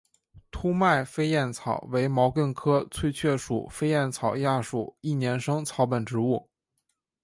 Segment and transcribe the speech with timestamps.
[0.49, 6.49] 凸脉飞燕草为毛茛科翠雀属飞燕草亚属一年生草本植物。